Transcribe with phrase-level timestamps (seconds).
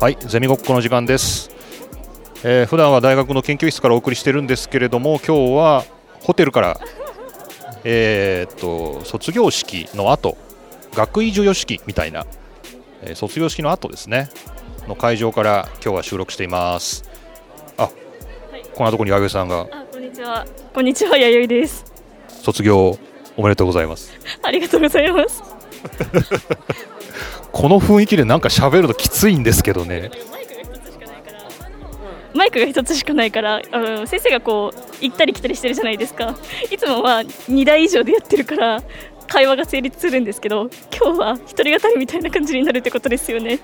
[0.00, 1.50] はいゼミごっこの時間です、
[2.42, 5.84] えー、普段は大学の研究室からお送りしてるんですけれども今日は
[6.20, 6.80] ホテルから
[7.84, 10.36] えーっと卒業式の後
[10.94, 12.26] 学位授与式みたいな、
[13.02, 14.28] えー卒業式の後ですね
[14.88, 17.04] の会場から今日は収録しています
[17.78, 17.88] あ、
[18.74, 20.46] こんなところに弥生さんがあ、こんにちは。
[20.74, 21.84] こんにちは、やよいです。
[22.28, 22.98] 卒業
[23.36, 25.42] おめでとうございます ありがとうございます。
[27.54, 30.10] この雰囲気でなんか喋るときついんですけどね
[32.34, 36.36] マイクが一つしかないから、あの先生がこう行ったり来たりしてるじゃないですか。
[36.68, 38.82] いつもは2台以上でやってるから。
[39.26, 43.58] 会話が成立するんですけど今日は一人語りみたいな感じになるってことですよね。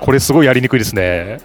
[0.00, 1.38] これすごいやりにくいですね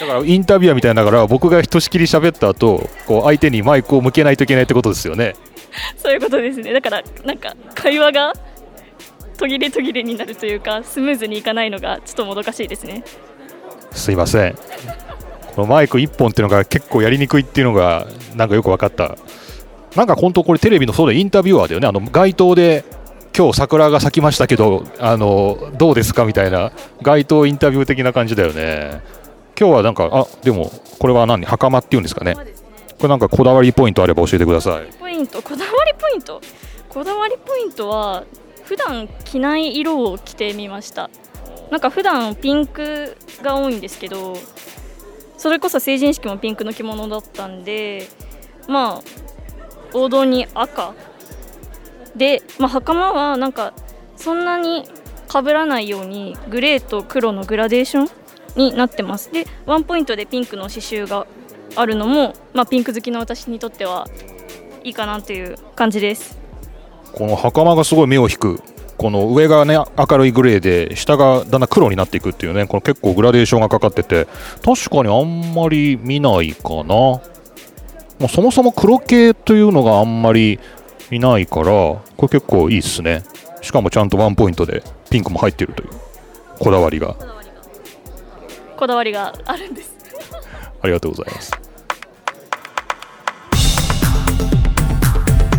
[0.00, 5.34] だからインタビュアーみたいながら僕がひとしきり喋った後こう相手にマイクを向けないといけないってことですよね
[5.96, 6.72] そういうことですね。
[6.72, 8.32] だからなんか会話が
[9.36, 13.04] 途切れ途切れになるというかスムーズにいかないのがちょっともどかしいですね。
[13.92, 14.54] すいません。
[15.54, 19.16] このマイク1本っていうのが結構やりにくいっていうのがなんかよく分かった。
[19.94, 21.88] なんか本当これテレビのそうだインタビュアーだよね。
[21.88, 22.84] あの街頭で
[23.36, 26.72] 今日桜が咲きましたけどあのどうですかみたいな
[27.02, 29.02] 街頭インタビュー的な感じだよね。
[29.58, 31.46] 今日はなんかあでもこれは何？
[31.46, 32.34] 袴っていうんですかね。
[32.34, 34.86] これなんかこだわりポイントあれば教えてください。
[34.98, 35.40] ポイント？
[35.40, 36.42] こだわりポイント？
[36.90, 38.24] こだわりポイントは
[38.66, 41.08] 普段着ない色を着てみました。
[41.70, 44.36] なんか普段ピンクが多いんですけど
[45.36, 48.08] それこそ成人式もピンクの着物だったんで
[48.68, 49.02] まあ
[49.92, 50.94] 王道に赤
[52.14, 53.74] で、まあ、袴はなんか
[54.16, 54.84] そんなに
[55.30, 58.10] 被らないようにグレーと黒のグラデーション
[58.56, 59.32] になってます。
[59.32, 61.26] でワンポイントでピンクの刺繍が
[61.74, 64.08] あるのも、まあ、ピンク好きの私にとっては
[64.82, 66.45] いいかなという感じです。
[67.16, 68.60] この袴がすごい目を引く。
[68.98, 74.26] この上がね明るいグレーで下がだんだん黒になっていくっていうねこの結構グラデーションがかかってて。
[74.64, 76.84] 確かにあんまり見ないかな。
[76.84, 77.20] も
[78.20, 80.60] うそもそも黒系というのがあんまり
[81.10, 83.22] 見ないからこれ結構いいっすね。
[83.62, 85.90] しかもちゃんとワンポイントでピンクも入ってるという
[86.58, 87.16] こだわりが。
[88.76, 89.34] こだわりが。
[89.46, 89.96] あるんです。
[90.82, 91.65] ありがとうございます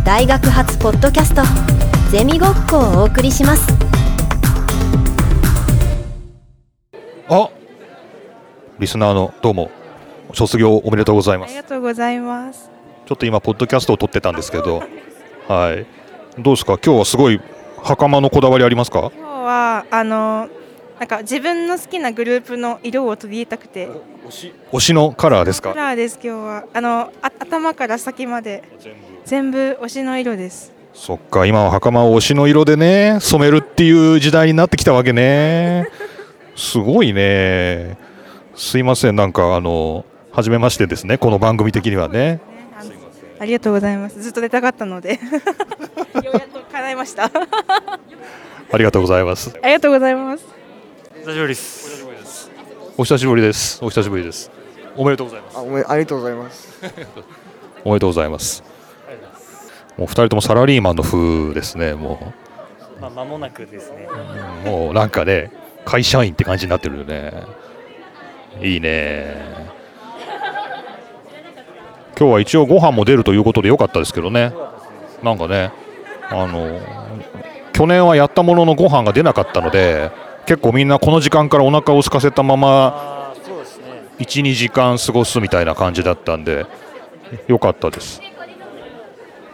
[0.07, 1.41] 大学発ポッドキャスト
[2.09, 3.68] ゼミごっこをお送りします。
[7.28, 7.50] あ
[8.79, 9.69] リスナーのどうも
[10.34, 11.50] 卒業おめでとうございます。
[11.50, 12.72] ありがとうございます。
[13.06, 14.81] ちょっと今、ポッドキャストを撮ってたんですけど、
[15.50, 15.85] はい、
[16.41, 17.41] どうですか、今日はすごい
[17.84, 19.12] 袴のこだわりありますか？
[19.13, 20.47] 今日はあの
[21.00, 23.90] なんか自分の好きなグループの色を取り入れたくて。
[24.72, 26.63] 推しのカラーですカかラーです今日は。
[26.73, 28.63] あのあ頭から先まで。
[28.79, 30.71] 全部推しの色です。
[30.93, 35.88] そっか、今は袴を推しの色でね、染めるっていう時代になってきたわけね。
[36.55, 37.97] すごいね。
[38.55, 42.39] すいません、なんかあの、初めましてですね、この番組的にはね。
[42.79, 42.91] あの
[43.39, 44.21] ありがとうございます。
[44.21, 45.19] ずっと出たかったのでよ
[46.33, 47.25] うやっと叶いました。
[47.25, 47.31] あ
[48.71, 49.51] ありがとうございます。
[49.53, 50.45] りがとうございます。
[51.25, 52.49] 久しぶりです。
[52.97, 53.79] お久しぶりです。
[53.83, 54.49] お久しぶりです。
[54.95, 55.57] おめでとうございます。
[55.57, 56.79] あ、おめありがとうございます。
[57.83, 58.76] おめでとうございます。
[59.97, 62.34] もう二人ともサラリーマンの風ですね、も
[63.00, 64.08] まあ、間もなくですね。
[64.66, 64.68] う。
[64.68, 65.52] もうなんかね、
[65.85, 67.31] 会社員って感じになってるよね。
[68.62, 69.35] いいね。
[72.18, 74.53] 今日は一応ご飯も出るということでよかったですけどね。
[75.24, 75.72] なんかね、
[76.29, 76.79] あの、
[77.74, 80.12] 去年はやったもののご飯が出なかったので、
[80.47, 83.85] 結構みんなこの時間からお腹を空かせたままああ、そうですね。
[84.19, 86.66] 1、2時間過ごすみたいな感じだったんで、
[87.47, 88.22] よかったです。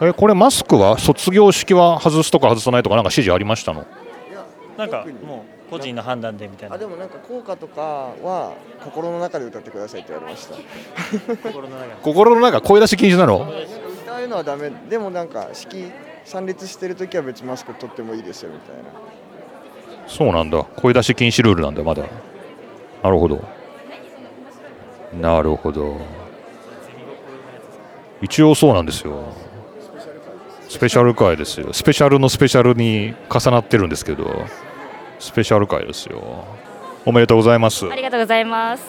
[0.08, 3.86] え、これマスクは卒業式は外すとか外さないとかなんか指示ありましたの？
[4.76, 6.74] なんか、もう個人の判断でみたいな。
[6.74, 6.78] あ。
[6.78, 10.56] でもなんか効果とかは心の中で歌ってくださいって言われました。
[11.48, 11.86] 心の中。
[11.86, 11.94] で。
[12.02, 12.60] 心の中。
[12.60, 13.46] 声出し禁止なの？
[14.04, 14.70] 歌うのはダメ。
[14.90, 15.92] でもなんか式
[16.24, 18.82] 参列してる時は別にマスク取ってもいいですよみたいな。
[20.06, 20.64] そうなんだ。
[20.76, 22.02] 声出し禁止ルールなんだまだ。
[23.02, 23.42] なるほど。
[25.20, 25.96] なるほど。
[28.20, 29.22] 一応そうなんですよ
[30.74, 31.72] スペシャル回ですよ。
[31.72, 34.44] スペシャルのスペシャルに重なってるんですけど。
[35.20, 36.44] スペシャル回ですよ。
[37.06, 37.88] おめでとうございます。
[37.88, 38.82] ありがとうございます。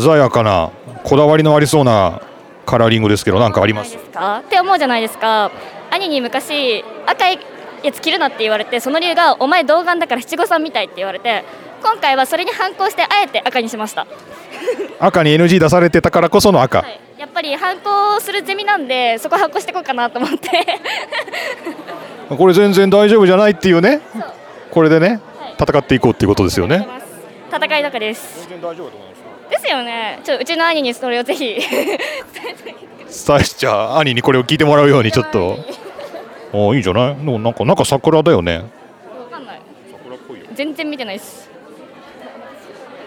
[0.00, 0.70] 鮮やかな
[1.02, 2.22] こだわりのありそうな
[2.64, 3.96] カラーリングですけど何かあります？
[3.98, 4.38] か？
[4.38, 5.50] って思うじゃないですか。
[5.90, 7.40] 兄に昔赤い
[7.82, 11.44] やつ着るなって言われてその理由がお前童顔だから七五三みたいって言われて
[11.82, 14.06] 今回はそれに反抗してあえて赤にしました、
[15.00, 20.50] 赤に NG 出されてたからこその赤、はい、やっぱり反抗するゼミなんでそこ反抗していこうかなと思って。
[22.36, 24.00] これ全然大丈夫じゃないっていうね。
[24.70, 25.54] これでねはい。
[25.58, 26.86] 戦っていこうっていうことですよね。
[27.50, 28.46] 戦い高です。
[28.48, 30.20] 全然大丈夫だと思いますですよね。
[30.24, 31.56] ちょうちの兄にそれをぜひ。
[33.08, 35.58] さあじゃあ兄にこれを聞いてもらうようにちょっと。
[36.52, 37.16] あいいんじゃない？
[37.16, 38.56] でもなんかなんか桜だよね。
[38.58, 38.62] わ
[39.30, 39.60] かんない。
[40.54, 41.48] 全然見てないです。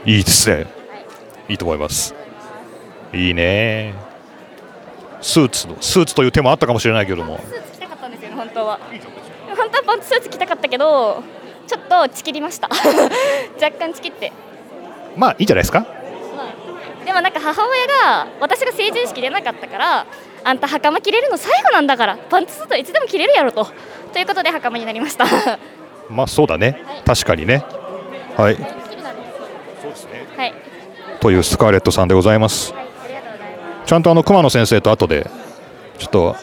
[0.05, 0.65] いいですね。
[1.49, 2.15] いいと思います
[3.13, 3.93] いいね。
[5.21, 7.39] スーツのスーツという手もあったかもしれないけども。
[7.39, 8.79] スーツ着たかったんですよね本当は。
[9.57, 11.23] 本当はパンツスーツ着たかったけど
[11.67, 12.69] ちょっとちきりました。
[13.61, 14.31] 若干ちきって。
[15.17, 15.85] まあいいんじゃないですか？
[17.05, 20.05] でもなんか母親が私が成人式出なかったから
[20.43, 23.67] あんた袴着れるの最後なんだからパンツスーツはいつでも着れるやろと。
[24.13, 25.25] ということで袴になりました。
[26.09, 26.81] まあそうだね。
[27.05, 27.63] 確かにね。
[28.37, 28.55] はい。
[30.37, 30.53] はい。
[31.19, 32.73] というスカーレットさんでございます
[33.89, 35.27] ちゃんとあの熊野先生と後で
[35.97, 36.35] ちょっと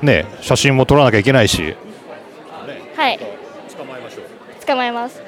[0.00, 1.76] ね写真も撮らなきゃいけないし。
[2.96, 3.18] はい。
[3.76, 4.64] 捕まえましょう。
[4.64, 5.22] 捕まえます。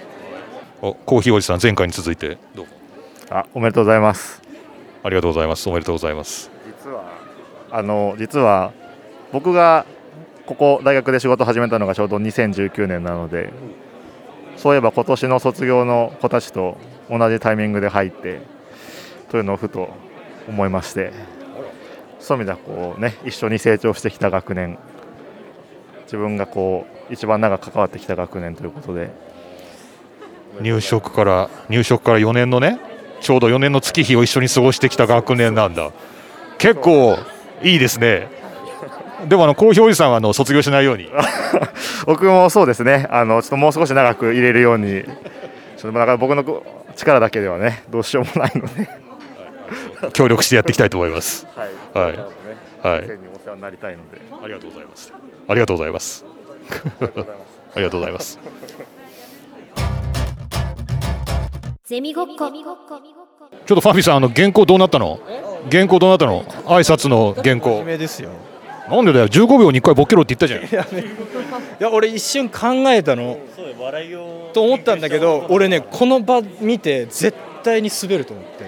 [0.81, 2.65] おコーヒーおじさん前回に続いてどう？
[2.65, 2.73] も
[3.29, 4.41] あおめでとうございます。
[5.03, 5.69] ありがとうございます。
[5.69, 6.51] おめでとうございます。
[6.65, 7.05] 実は
[7.71, 8.73] あの実は
[9.31, 9.85] 僕が
[10.47, 13.53] ここ大学で仕事始めたのがちょうど2019年なので
[14.57, 16.79] そういえば今年の卒業の子たちと
[17.11, 18.41] 同じタイミングで入って
[19.29, 19.91] というのをふと
[20.49, 21.13] 思いまして
[22.21, 24.79] そういう意味ではこうね一緒に成長してきた学年
[26.05, 29.11] 自分がこう一番長く関わってきた学年ということで
[30.61, 32.81] 入職から入職から4年のね
[33.21, 35.91] ちょうど4年の月日を一緒に過ごしてきた学年なんだ。
[36.59, 37.19] 結構
[37.63, 38.29] いいですね。
[39.29, 41.11] でもあのコーヒーおじさんはあの卒業しないように。
[42.07, 43.07] 僕もそうですね。
[43.11, 45.03] あのちょっともう少し長く入れるように。
[45.77, 46.63] ちょっとだから僕の
[46.95, 48.89] 力だけではねどうしようもないので
[50.13, 51.47] 協力してやっていきたいと思います。
[51.55, 51.69] はい。
[52.07, 52.17] はい。
[52.17, 54.21] はお世話になりたいので。
[54.43, 55.13] ありがとうございます。
[55.49, 56.25] ありがとうございます。
[57.75, 58.39] ありがとうございます。
[61.85, 62.51] ゼミごっこ。
[62.51, 65.21] ちょっとファビさんあの原稿どうなったの？
[65.71, 66.43] 原稿どうなったの？
[66.65, 67.83] 挨拶の原稿。
[67.85, 68.31] 目ですよ。
[68.89, 70.65] なんでだよ？15秒に1回ボケろって言ったじゃん。
[70.65, 70.87] い
[71.79, 73.39] や俺一瞬考えたの。
[73.55, 78.65] そう笑いをと思ったんだけど俺ねこの場見て絶対に滑ると思って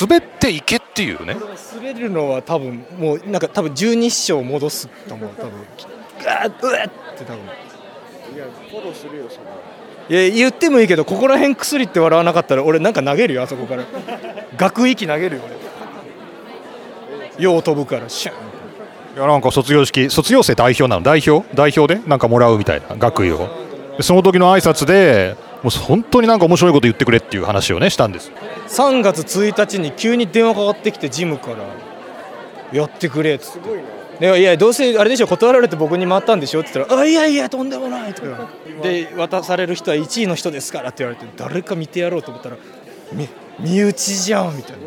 [0.00, 1.36] 滑っていけっていうね。
[1.74, 5.30] 滑るのは多分もうなんか多分十二指腸戻すと思う。
[5.30, 5.52] 多分
[6.24, 7.36] ガーッうわっって多分。
[8.34, 9.38] いやフォローするよそ
[10.10, 13.84] れいや言ってもいいけどここら辺薬って笑わなかったら俺なんか投げるよあそこから。
[14.56, 15.42] 学域投げるよ
[17.38, 17.42] 俺。
[17.44, 18.34] よう飛ぶからシュン。
[19.16, 21.02] いやなんか卒業式卒業生代表なの？
[21.02, 21.44] 代表？
[21.54, 22.00] 代表で？
[22.06, 23.48] なんかもらうみたいな学位を。
[23.96, 28.32] でその時の挨拶でもう本当になんか面白いこと言ってくれっていう話をねしたんです。
[28.68, 31.56] 3月1日に急に電話かかってきてジムから
[32.72, 33.68] やってくれっつって。
[34.20, 38.48] でいやどうせあれでしょ断られて僕に回ったんでしょって言ったら「あいやいやとんでもない」とか。
[38.82, 42.56] で渡される人は1位の人ですからって言われて誰か見てやろうと思ったら
[43.12, 43.28] み
[43.58, 44.78] 身内じゃんみたいな。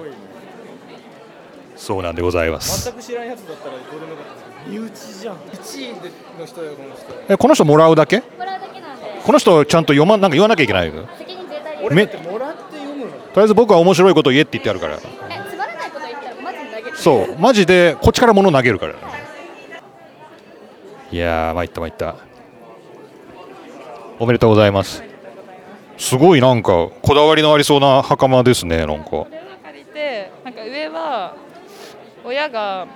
[1.76, 2.86] そうなんでございます。
[2.86, 4.24] 全く知らんやつだったらどうでもよか？
[4.24, 5.36] った身内じゃん。
[5.36, 7.34] 1位の人よこの人。
[7.34, 8.18] えこの人もらうだけ？
[8.18, 8.53] もら
[9.24, 14.96] この人ちゃんと読まなんか言わなきゃいけないのと責任絶対でめ俺だってもらって読むのりあえず僕は面白いこと言えって言ってあるから。
[14.96, 16.98] えつまらないこと言ったらマジで投げる。
[16.98, 18.96] そうマジでこっちから物投げるから。
[21.12, 22.16] いやー参った参った。
[24.20, 25.04] おめでとうございます。
[25.98, 29.10] すごいなんかこだわりのありそうな袴ですねなんか。
[29.10, 31.36] これを借りてなんか上は
[32.26, 32.88] 親が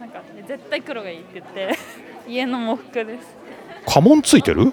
[0.00, 1.76] なんか絶対黒がいいって言って
[2.28, 3.36] 家の喪服です。
[3.86, 4.72] 家紋ついてる？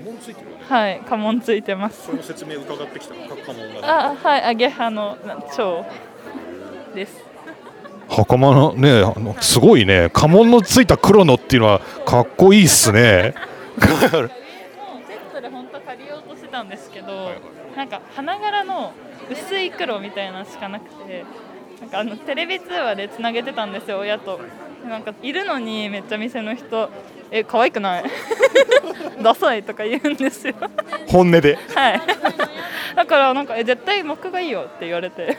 [0.00, 2.06] 家紋ついてるはい家紋ついてます。
[2.06, 3.36] その説明伺ってきた家紋
[3.82, 5.18] あはいアゲハの
[5.54, 5.84] 蝶
[6.94, 7.22] です。
[8.08, 10.10] 袴のねあのすごいね。
[10.12, 13.34] 家紋のついた黒のっていうのはかっこいいっすね。
[13.80, 14.28] セッ
[15.32, 17.30] トで本当借りようとしてたんですけど、
[17.76, 18.92] なんか花柄の
[19.30, 21.24] 薄い黒みたいなのしかなくて
[21.80, 24.40] なんかあのテレビ通話でつなげてたんですよ親と
[24.88, 26.88] なんかいるのにめっちゃ店の人
[27.30, 28.04] 「え可愛くない？
[29.22, 30.54] ダサい」とか言うんですよ。
[31.08, 31.56] 本音で。
[31.74, 32.00] はい。
[32.96, 35.36] だからなんかえ絶対木がいいよって言われて。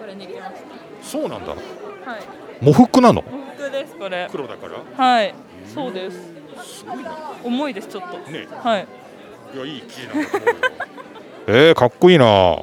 [0.00, 0.52] これに来まし
[1.02, 1.54] そうなんだ。
[2.04, 2.20] たはい。
[2.62, 3.22] 喪服なの？
[3.22, 4.28] 喪服ですこれ。
[4.30, 4.66] 黒だか
[4.98, 5.04] ら？
[5.04, 5.34] はい。
[5.72, 6.32] そうです。
[7.44, 8.18] 重いですちょっと。
[8.30, 8.46] ね。
[8.62, 8.86] はい。
[9.54, 10.54] いやいい生地なんだと思うよ
[11.48, 12.56] えー、かっこいいな。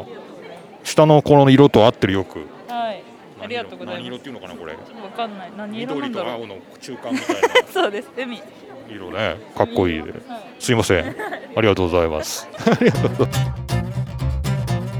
[0.84, 2.40] 下のこの色と合ってるよく。
[2.68, 3.04] はい
[3.42, 4.04] ありがとうございます。
[4.04, 4.74] 何色っていうのかなこれ。
[4.74, 4.80] わ
[5.16, 5.52] かんない。
[5.58, 6.40] 何色なんだろう。
[6.40, 7.50] 緑と青の中間みたいな。
[7.72, 8.10] そうです。
[8.18, 8.42] 海。
[8.90, 9.38] 色ね。
[9.56, 10.04] かっこいい。
[10.04, 10.22] ではい。
[10.60, 11.06] すいません。
[11.56, 12.48] ありがとうございます。
[12.66, 13.40] ありがとうございます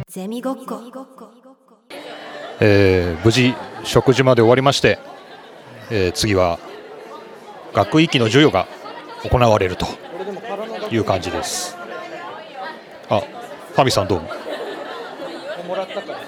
[0.08, 0.82] ゼミごっこ。
[2.62, 3.54] えー無事
[3.84, 5.00] 食事まで終わりまして、
[5.92, 6.60] えー次は
[7.74, 8.68] 学位期の授与が
[9.30, 9.86] 行われると
[10.92, 11.78] いう感じです。
[13.10, 14.30] あファミさんどうも。
[15.68, 16.20] もらったから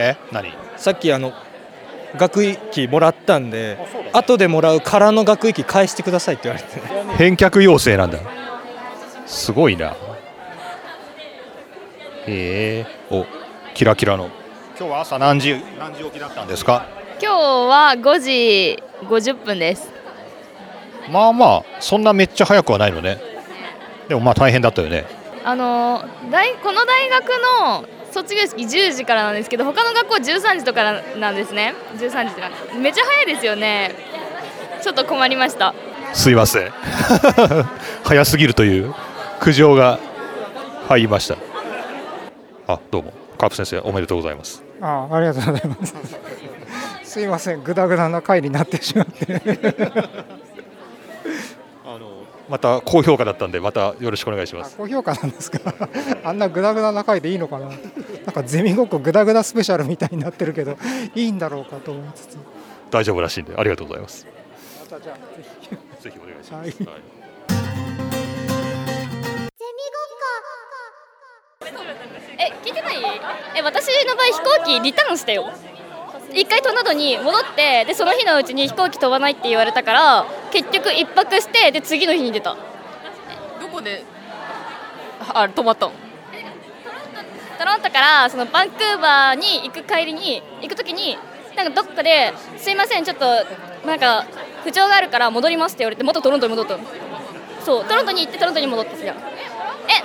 [0.00, 0.16] え？
[0.32, 0.52] 何？
[0.76, 1.32] さっきあの
[2.16, 3.78] 学域もらったんで
[4.12, 6.80] 後でもらう空の学域返してくださいって言われて。
[7.16, 8.18] 返却要請なんだ。
[9.26, 9.94] すごいな。
[12.26, 12.86] へえ。
[13.10, 13.26] お
[13.74, 14.30] キラキラの。
[14.78, 16.86] 今日は朝何時何時起きだったんですか？
[17.22, 19.92] 今日は5時50分です。
[21.10, 23.18] まあまあそんなめっちゃ早くはないのね。
[24.08, 25.04] でもまあ大変だったよね。
[25.44, 27.28] あの大この大学
[27.68, 31.74] の卒業式10時からなんですけど他の学校は13時とかなんですね。
[31.96, 32.50] 13時とか。
[32.78, 33.94] めっちゃ早いですよね。
[34.82, 35.74] ちょっと困りました。
[36.12, 36.72] すいません。
[38.04, 38.94] 早すぎるという
[39.40, 39.98] 苦情が
[40.88, 41.36] 入りました。
[42.66, 43.12] あどうも。
[43.38, 44.62] カープ先生おめでとうございます。
[44.80, 45.94] あありがとうございます。
[47.04, 47.62] すいません。
[47.62, 49.42] グダグダな回になってしまって
[52.50, 54.76] また高評価だったんでまたよろしくお願いします。
[54.76, 55.60] 高評価なんですか
[56.24, 57.66] あんなグダグダな回でいいのかな。
[57.68, 57.76] なん
[58.32, 60.76] かゼミごっこグダグダスペシャルみたいになってるけど
[61.14, 62.36] いいんだろうかと思いつつ。
[62.90, 64.26] 大丈夫らしいんでありがとうございます。
[64.80, 65.68] またじゃあぜひ
[66.02, 66.44] ぜひお願い。
[66.44, 67.02] します、はい
[72.42, 72.96] え聞いてない？
[73.56, 75.50] え私の場合飛行機リターンしたよ。
[76.32, 82.56] 一回飛んだのに戻ってでその日のうちに飛行機飛ばないって言われたから結局一泊してで次の日に出た。
[83.60, 84.04] どこで
[85.34, 85.92] あ泊まったの？
[87.58, 91.18] トロントからそのバンクーバーに行く帰りに行く時に
[91.56, 93.26] なんかどっかで「すいませんちょっと
[93.86, 94.24] なんか
[94.64, 96.84] 不調があるから戻ります」って言われて元トロントに戻ったの。
[97.64, 99.20] そうトロントに行ってトロントに戻ってじゃんえ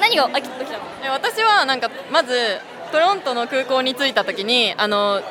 [0.02, 0.66] 何が起きたの？
[1.06, 2.60] え私はなんかまず
[2.92, 5.22] トロントの空港に着いた時にあの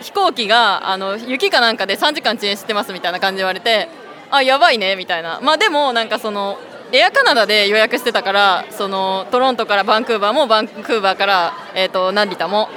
[0.00, 3.88] 飛行機があの雪かなんかで3時間遅延してますみたいな感じで言われて
[4.32, 5.40] あやばいねみたいな。
[5.42, 6.58] まあでもなんかその
[6.90, 12.68] エアカナダで予約してたからそのトロントからバンクーバーもバンクーバーから、えー、と成田も。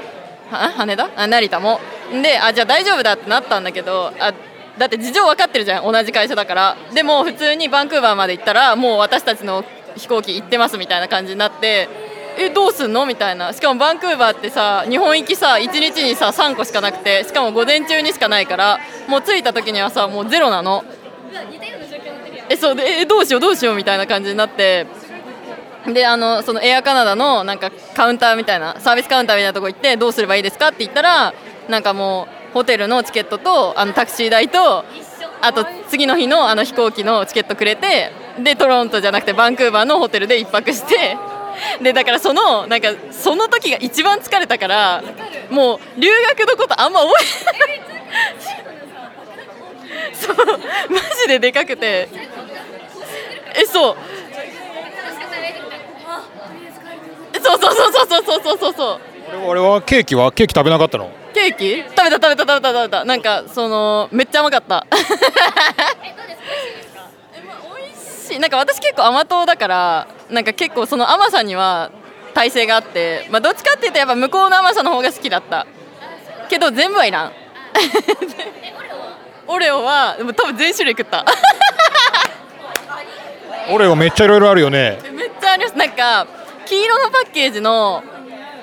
[0.52, 1.10] は羽田？
[1.16, 1.80] あ成田も。
[2.12, 4.34] であじゃあ大丈夫だってなったんだけどあ
[4.78, 6.78] だって事情分かってるじゃん同じ会社だから。
[6.94, 9.64] でも普通にバンクーバーまで行ったらもう私たちの
[9.96, 11.88] 飛行機行ってますみたいな感じになって
[12.38, 13.06] えどうすんの？
[13.06, 13.54] みたいな。
[13.54, 20.84] しかもバンクーバーってさ日本行きさ1日にさ3個しかなくてしかも午前中にしかないからもう着いた時にはさもうゼロなの。
[22.50, 24.86] えそうでえどうしようどうしようみたいな感じになって。
[25.94, 31.32] であのそのエアカナダのなんかカウンターみたいなサービスカウンターみたいなとこ行ってどうすればいいですかって言ったら
[31.70, 34.84] なんかもうホテルのチケットとあのタクシー代と
[35.42, 38.12] あと次の日のあの飛行機のチケットくれて
[38.42, 41.18] でトロントじゃなくてバンクーバーのホテルで1泊して
[41.82, 45.04] でだからそのなんかその時が一番疲れたから
[45.52, 47.96] もう留学のことあんま覚えてない。
[50.14, 50.36] そう。
[51.26, 52.08] ジででかくて。
[53.56, 53.96] えそう。
[57.44, 59.00] そうそうそうそうそうそうそうそう。
[59.46, 61.12] 俺はケーキはケーキ食べなかったの。
[61.34, 61.84] ケーキ？
[61.84, 63.06] 食べた食べた食べた食べた。
[63.06, 64.88] なんかそのめっちゃ甘かった。
[68.40, 71.92] なんか私結構甘党だからなんか結構その甘さには
[72.34, 73.28] 耐性があって。
[73.32, 75.68] まあどっちかっていうとやっぱ向こうの甘さの方が好きだった。
[76.50, 77.32] けど全部はいらん
[79.48, 81.26] オレオはでも多分全種類食った。
[83.72, 85.00] オレオめっちゃいろいろあるよね。
[85.14, 85.78] めっちゃあります。
[85.78, 86.28] なんか
[86.66, 88.04] 黄色のパッケージの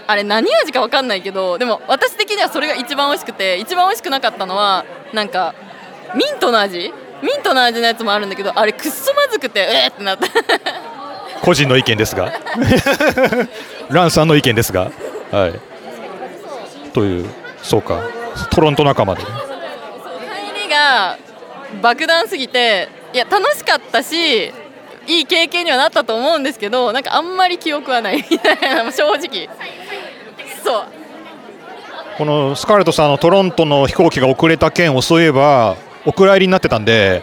[0.07, 5.55] あれ何味か分かんないけどでも私的にはそれが一番美味しくて一番美味しくなかったのはなんか
[6.15, 6.93] ミントの味？
[7.23, 10.27] ミントの味のやつもあるんだけどあれくっそまずくてえー、ってなった
[11.43, 12.33] 個人の意見ですが。
[13.91, 14.91] ランさんの意見ですが。
[15.31, 15.61] はい。
[16.93, 17.29] という
[17.62, 18.01] そうか。
[18.51, 19.23] トロント仲間で
[20.73, 21.19] が
[21.83, 24.52] 爆弾すぎていや楽しかったし
[25.07, 29.49] いい経験にはなったと思うんですけどなんかあんまり記憶はないみたいな正直。
[30.64, 30.85] そう。
[32.17, 35.76] このスカーレットさんのトロントの飛行機が遅れた件をそういえば
[36.07, 37.23] お蔵入りになってたんで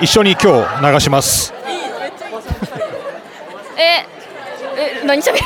[0.00, 1.52] 一緒に今日流します。
[3.76, 4.06] え
[5.02, 5.44] え何しゃべる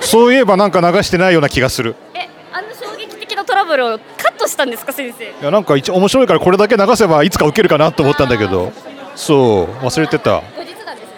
[0.00, 1.96] そういえばなんか流してないような気がする。
[2.14, 4.04] えあの衝撃的なトラブルをカ
[4.36, 5.24] ットしたんですか先生。
[5.24, 8.72] いやなんか一面白いからこれだけ流せばいつか受けるかなと思ったんだけど。
[9.16, 10.42] そう忘れてた。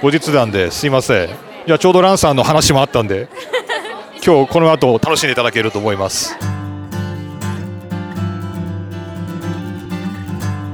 [0.01, 1.29] 後日談ですいません。
[1.67, 3.29] じゃあちょうどランさんの話もあったんで
[4.25, 6.37] 今日この後楽しんでいただけると思います。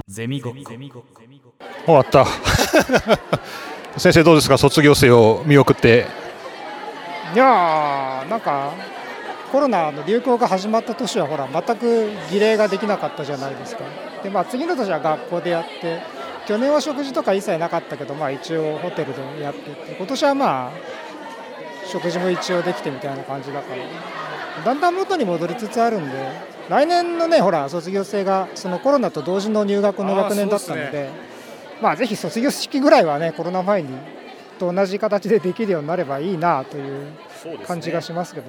[0.06, 0.54] ゼミごっ
[0.92, 1.04] こ。
[1.86, 2.24] 終わった。
[3.98, 4.58] 先生どうですか？
[4.58, 6.06] 卒業生を見送って。
[7.34, 8.70] いやーなんか
[9.54, 13.84] コロナの流行が始まった年はほら全く儀礼ができなかったじゃないですか。
[14.24, 16.00] で、まあ、次の年は学校でやって
[16.48, 20.72] 去年は食事とか一切なかったけど、まあ、一応ホテルでやってて今年はまあ
[21.86, 26.16] 食事も一応できてみたいな感じだからだんだん元に戻りつつあるんで
[26.68, 31.10] 来年のねほら卒業生がそのコロナと同時の入学の学年だったので
[31.80, 33.96] まあぜひ卒業式ぐらいはねコロナ前に
[34.54, 37.12] と同じ形でできるようになればいいなという
[37.66, 38.46] 感じがしますけど。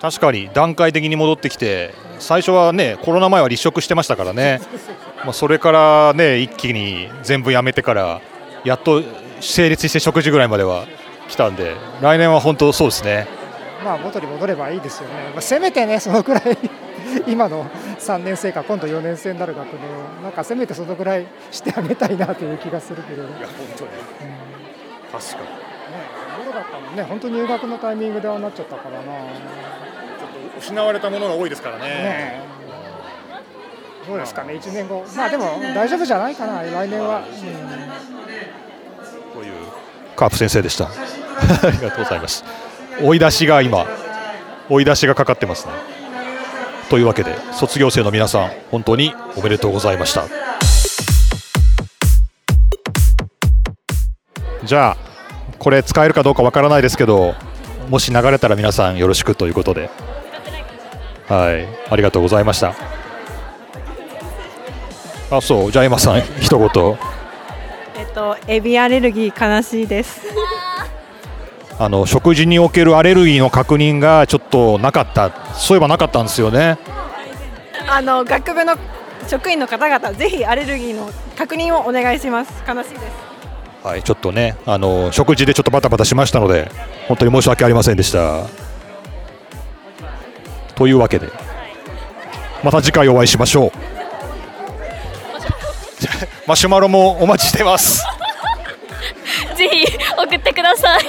[0.00, 4.60] 確かに段階的に戻ってきて最初はねコロナ前は立食してましたからね。
[5.24, 8.20] まあそれからね一気に全部やめてから
[8.64, 9.02] やっと
[9.40, 10.86] 成立して食事ぐらいまでは
[11.28, 13.26] 来たんで来年は本当そうですね。
[13.84, 16.56] まあ元に戻ればいいですよね、まあ、せめてね、そのくらい
[17.26, 17.66] 今の
[17.98, 23.90] 3年生か、今度4年生になる学年を、なんかせめてそのくらいしてあげたいなという気がするけど、いや、本当に、
[25.12, 25.52] 確かに、ね、
[26.44, 29.12] どうだったのね、本当、入学のタイミングではなっちゃったからな、
[30.58, 31.84] 失われたものが多いですからね。
[31.84, 32.40] ね
[34.06, 37.22] どうですかね、1年後、まあでも大丈夫じゃないかな、来年は。
[39.34, 39.52] という
[40.16, 40.86] カープ先生でした。
[40.88, 42.44] ありがとうございます。
[43.02, 43.86] 追い出しが今、
[44.68, 45.72] 追い出しがかかってますね。
[46.88, 50.24] というわけで、卒業生の皆さん、本当におめでとうございました。
[54.64, 54.96] じゃあ、
[55.58, 57.34] これ使えるかどうかわからないですけど、
[57.88, 59.90] もし流れたら皆さんよろしくということで、
[61.28, 62.74] はい、ありがとうございました。
[65.30, 66.98] あ、そう、じゃあ、エマさん、一言。
[67.96, 70.20] えっと、エビアレルギー悲しいです。
[71.78, 76.78] あの食事におけるアレルギーの確認がちょっとなかった、そういえばなかったんですよね。
[77.88, 78.76] あの学部の
[79.26, 82.52] 職員の方々、ぜひアレルギーの確認をお願いします。
[82.68, 83.31] 悲しいです。
[83.82, 86.70] はい、ちょっとね、あの食事でちょっとバタバタしましたので、
[87.08, 88.46] 本当に申し訳ありませんでした。
[90.76, 91.28] というわけで、
[92.62, 93.72] また次回お会いしましょう。
[96.46, 98.04] マシュマロもお待ちしてます。
[99.56, 101.00] ぜひ送ってください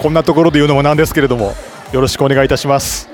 [0.00, 1.54] こんなところで言うのもなんですけれども、
[1.92, 3.08] よろしくお願いいたします。